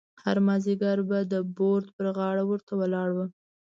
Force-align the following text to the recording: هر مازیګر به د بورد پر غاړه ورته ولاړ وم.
هر 0.23 0.37
مازیګر 0.47 0.97
به 1.09 1.19
د 1.33 1.35
بورد 1.57 1.87
پر 1.95 2.05
غاړه 2.17 2.43
ورته 2.47 2.71
ولاړ 2.75 3.09
وم. 3.13 3.29